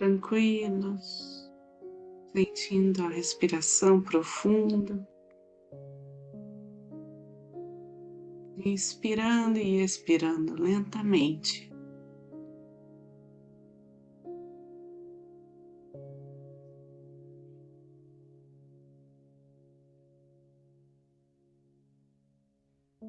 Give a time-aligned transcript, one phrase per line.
[0.00, 1.52] tranquilos,
[2.34, 5.06] sentindo a respiração profunda.
[8.64, 11.70] Inspirando e expirando lentamente.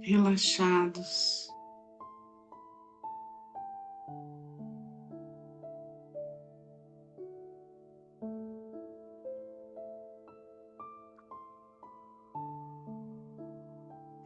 [0.02, 1.41] Relaxados.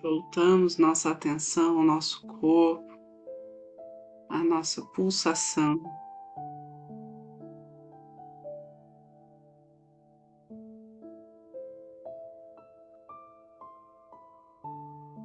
[0.06, 2.94] Voltamos nossa atenção ao nosso corpo,
[4.30, 5.82] à nossa pulsação.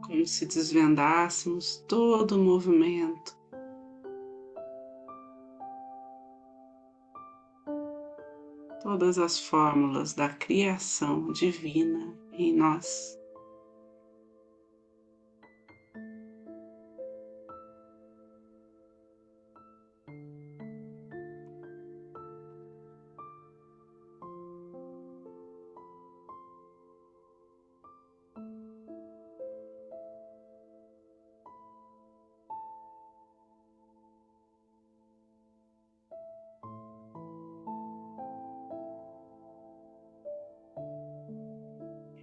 [0.06, 3.36] Como se desvendássemos todo o movimento.
[8.82, 13.19] Todas as fórmulas da criação divina em nós.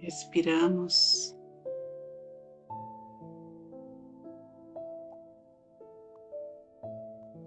[0.08, 1.36] Respiramos.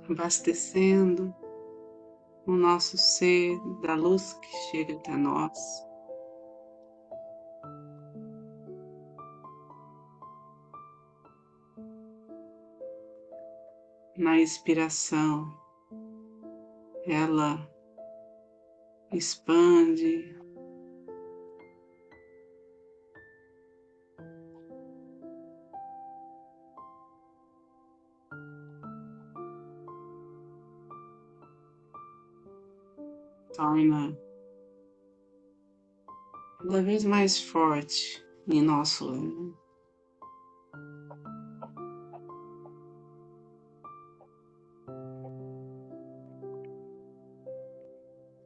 [0.08, 1.34] Abastecendo
[2.46, 5.58] o nosso ser da luz que chega até nós.
[14.16, 15.52] Na expiração,
[17.08, 17.68] ela
[19.12, 20.41] expande
[33.62, 34.18] torna
[36.58, 39.56] cada vez mais forte em nosso ânimo.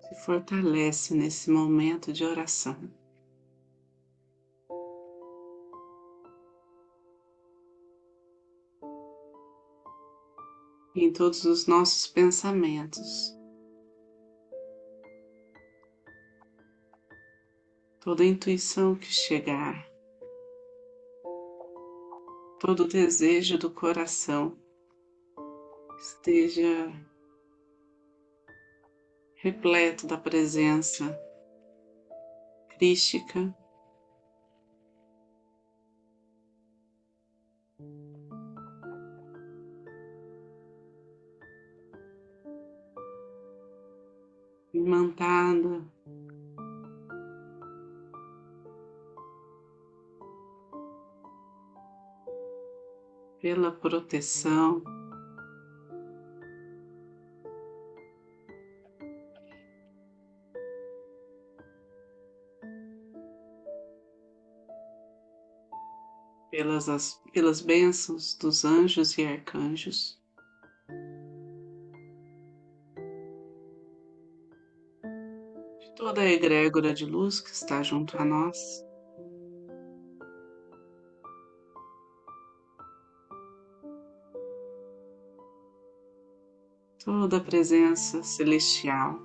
[0.01, 2.77] Se fortalece nesse momento de oração.
[10.93, 13.34] Em todos os nossos pensamentos.
[18.05, 19.89] Toda intuição que chegar,
[22.59, 24.55] todo desejo do coração
[25.97, 26.93] esteja
[29.37, 31.19] repleto da presença
[32.77, 33.51] crística.
[44.71, 45.94] Imantada
[53.45, 54.81] pela proteção.
[66.49, 70.19] Pelas, as, pelas bênçãos dos anjos e arcanjos.
[75.79, 78.84] De toda a egrégora de luz que está junto a nós.
[87.05, 89.19] Toda a presença celestial,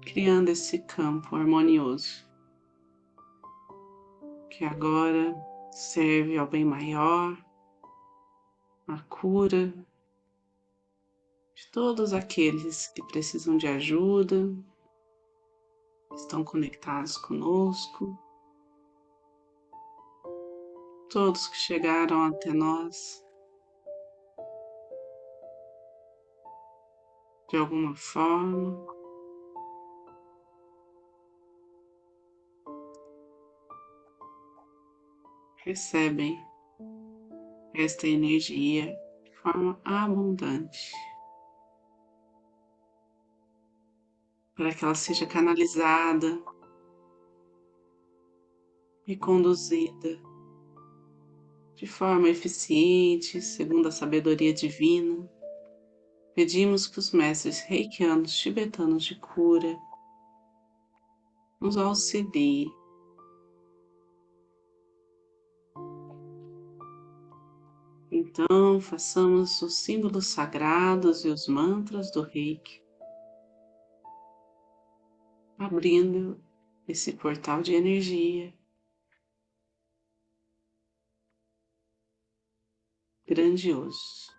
[0.00, 2.24] criando esse campo harmonioso
[4.48, 5.34] que agora
[5.72, 7.36] serve ao bem maior,
[8.86, 9.74] à cura
[11.52, 14.54] de todos aqueles que precisam de ajuda,
[16.14, 18.16] estão conectados conosco,
[21.10, 23.20] todos que chegaram até nós
[27.52, 28.86] de alguma forma.
[35.56, 36.42] Recebem
[37.74, 40.92] esta energia de forma abundante,
[44.54, 46.42] para que ela seja canalizada
[49.06, 50.18] e conduzida
[51.74, 55.30] de forma eficiente, segundo a sabedoria divina
[56.34, 59.78] Pedimos que os mestres reikianos tibetanos de cura
[61.60, 62.72] nos auxiliem
[68.14, 72.82] Então, façamos os símbolos sagrados e os mantras do reiki,
[75.58, 76.38] abrindo
[76.86, 78.52] esse portal de energia
[83.26, 84.31] grandioso.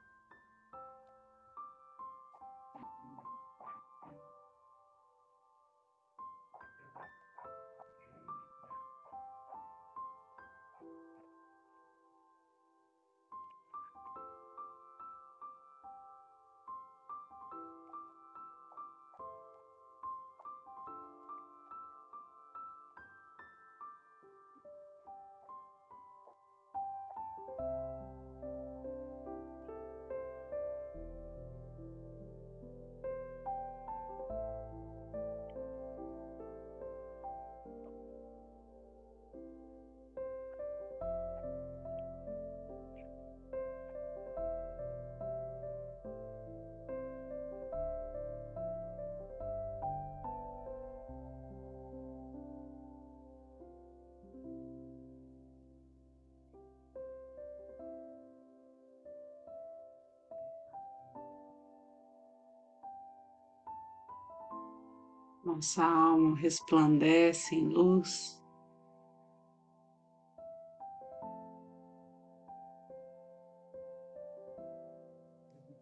[65.44, 68.42] Nossa alma resplandece em luz.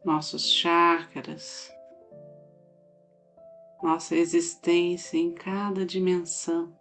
[0.04, 1.72] Nossos chakras,
[3.84, 6.76] nossa existência em cada dimensão.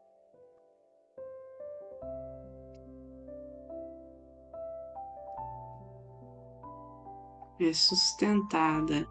[7.60, 9.06] É sustentada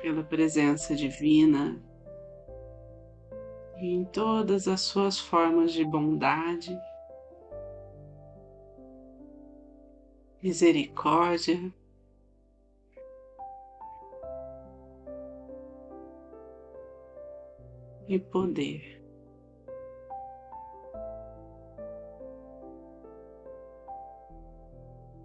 [0.00, 1.78] pela presença divina
[3.76, 6.78] e em todas as suas formas de bondade,
[10.42, 11.72] misericórdia.
[18.08, 19.00] E poder.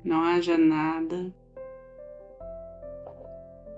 [0.04, 1.34] Não haja nada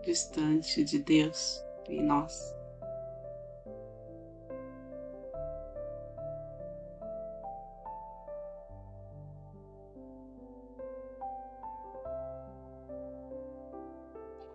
[0.07, 2.55] distante de Deus em nós.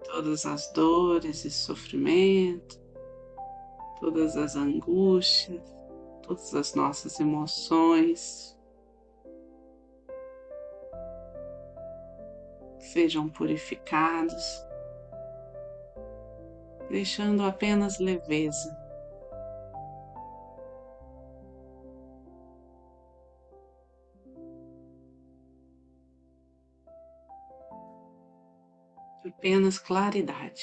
[0.07, 2.81] Todas as dores e sofrimento,
[4.01, 5.63] todas as angústias,
[6.23, 8.57] todas as nossas emoções
[12.79, 14.72] sejam purificados
[16.93, 18.79] deixando apenas leveza.
[29.25, 30.63] Apenas claridade.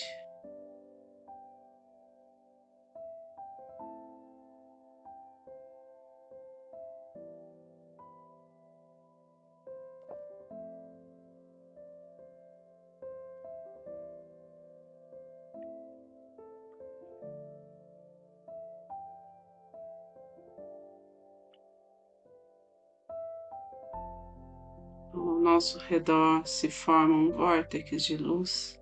[25.39, 28.77] Ao nosso redor se forma um vórtice de luz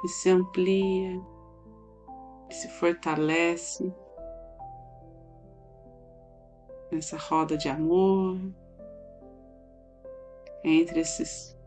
[0.00, 1.18] que se amplia,
[2.46, 3.90] que se fortalece
[6.92, 8.38] nessa roda de amor
[10.62, 11.58] entre esses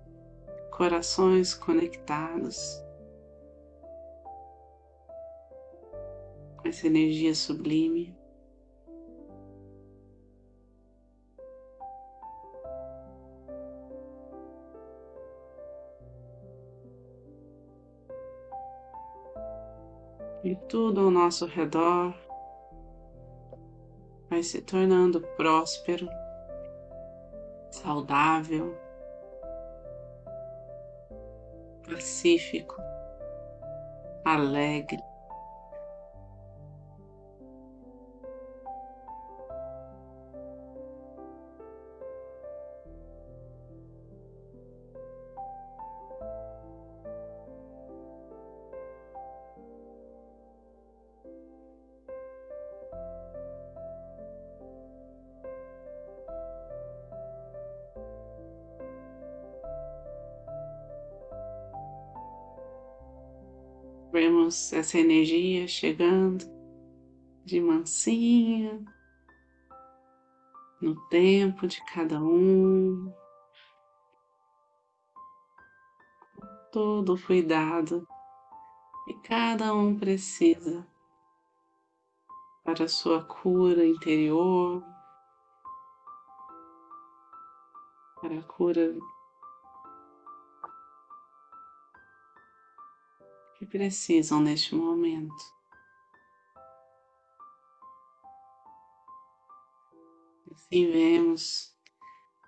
[0.71, 2.83] corações conectados
[6.63, 8.18] essa energia sublime.
[20.49, 22.11] E tudo ao nosso redor
[24.27, 26.09] vai se tornando próspero,
[27.69, 28.75] saudável,
[31.87, 32.81] pacífico,
[34.25, 35.08] alegre.
[64.21, 66.43] Vemos essa energia chegando
[67.45, 68.83] de mansinha
[70.81, 73.13] no tempo de cada um,
[76.69, 78.05] todo cuidado
[79.05, 80.85] que cada um precisa
[82.65, 84.83] para a sua cura interior,
[88.19, 88.99] para a cura
[93.69, 95.59] precisam neste momento.
[100.51, 101.73] Assim vemos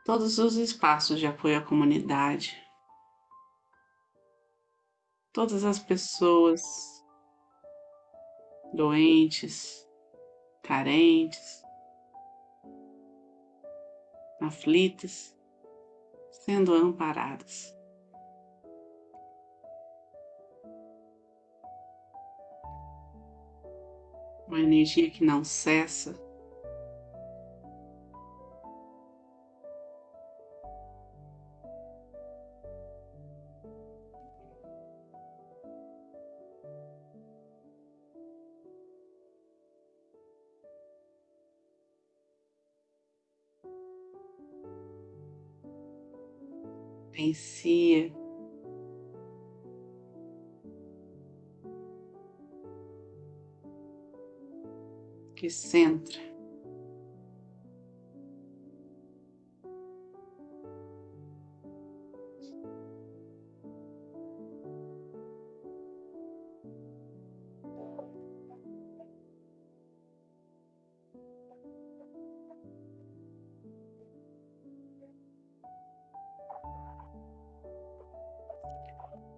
[0.05, 2.55] todos os espaços de apoio à comunidade,
[5.31, 6.61] todas as pessoas
[8.73, 9.87] doentes,
[10.63, 11.63] carentes,
[14.41, 15.35] aflitas,
[16.31, 17.80] sendo amparadas.
[24.51, 26.13] Uma energia que não cessa.
[47.13, 48.20] Vivencia
[55.41, 56.19] que centra.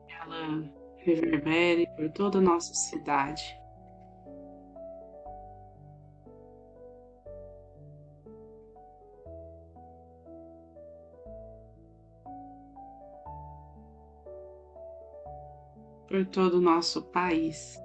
[0.10, 3.62] Ela reverbere por toda a nossa cidade.
[16.23, 17.77] Por todo o nosso país.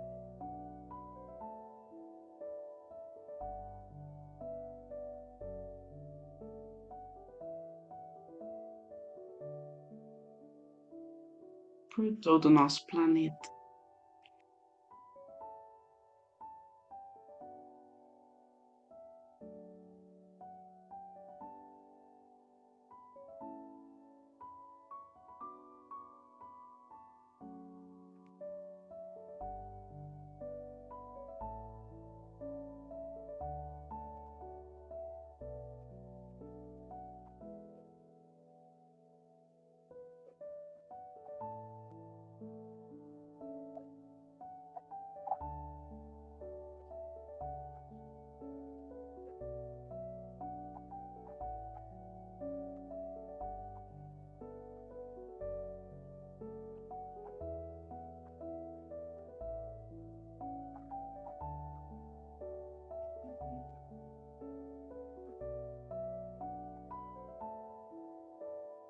[11.95, 13.58] Por todo o nosso planeta.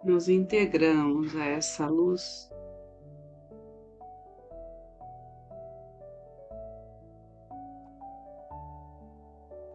[0.08, 2.50] Nos integramos a essa luz.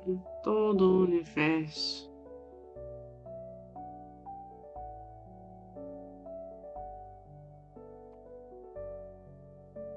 [0.07, 2.11] Em todo o universo.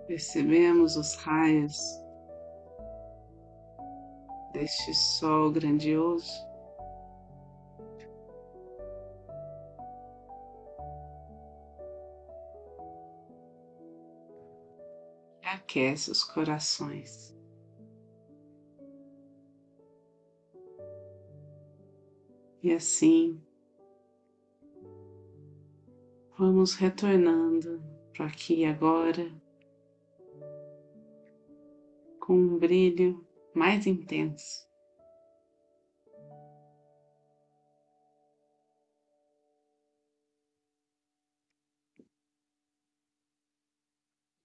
[0.07, 1.77] Percebemos os raios
[4.53, 6.46] deste sol grandioso.
[15.77, 17.37] Aquece os corações.
[22.63, 23.39] E assim
[26.39, 27.83] vamos retornando
[28.15, 29.31] para aqui agora
[32.21, 34.66] com um brilho mais intenso.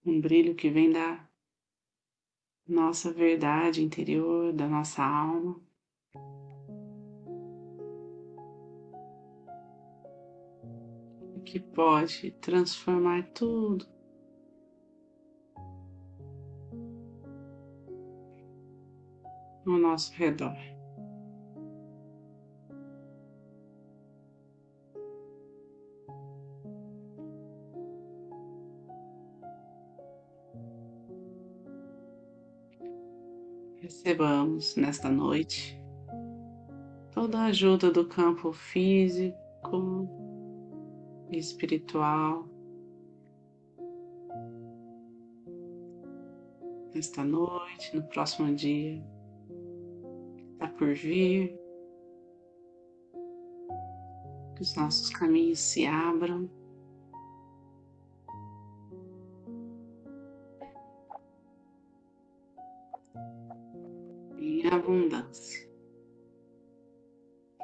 [0.05, 1.27] Um brilho que vem da
[2.67, 5.59] nossa verdade interior, da nossa alma.
[11.45, 13.85] Que pode transformar tudo
[19.65, 20.55] no nosso redor.
[33.91, 35.77] Recebamos nesta noite
[37.11, 40.07] toda a ajuda do campo físico
[41.29, 42.47] e espiritual.
[46.95, 49.03] Nesta noite, no próximo dia,
[50.53, 51.53] está por vir,
[54.55, 56.49] que os nossos caminhos se abram.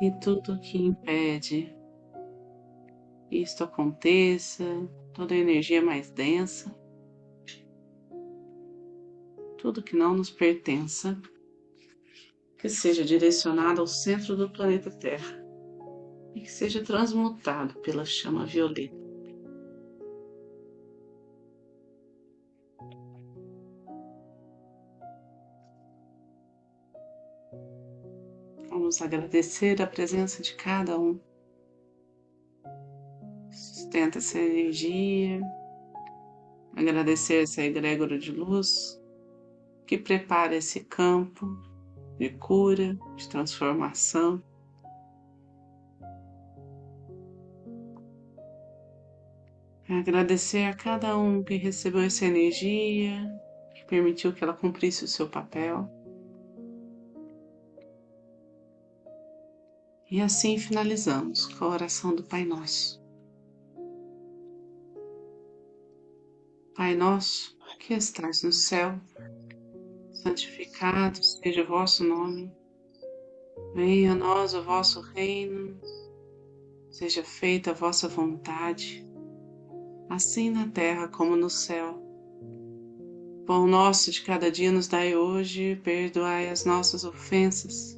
[0.01, 1.75] E tudo que impede
[3.31, 4.63] isto aconteça,
[5.13, 6.73] toda a energia mais densa,
[9.57, 11.19] tudo que não nos pertença,
[12.57, 15.43] que seja direcionado ao centro do planeta Terra
[16.33, 19.06] e que seja transmutado pela chama violeta.
[28.87, 31.19] Vamos agradecer a presença de cada um.
[33.51, 35.41] Sustenta essa energia.
[36.73, 38.97] Agradecer essa egrégora de luz
[39.85, 41.45] que prepara esse campo
[42.17, 44.41] de cura, de transformação.
[49.89, 53.37] Agradecer a cada um que recebeu essa energia,
[53.75, 55.96] que permitiu que ela cumprisse o seu papel.
[60.09, 62.97] E assim finalizamos com a oração do Pai Nosso.
[66.73, 68.97] Pai nosso, que estás no céu,
[70.13, 72.49] santificado seja o vosso nome.
[73.73, 75.77] Venha a nós o vosso reino,
[76.89, 79.05] seja feita a vossa vontade,
[80.09, 82.01] assim na terra como no céu.
[83.45, 87.97] Pão nosso de cada dia nos dai hoje, perdoai as nossas ofensas